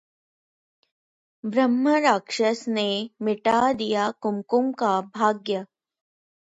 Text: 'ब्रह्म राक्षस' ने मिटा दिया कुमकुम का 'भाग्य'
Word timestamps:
'ब्रह्म 1.43 1.93
राक्षस' 2.05 2.67
ने 2.69 2.87
मिटा 3.21 3.61
दिया 3.75 4.09
कुमकुम 4.21 4.71
का 4.83 4.99
'भाग्य' 5.01 5.65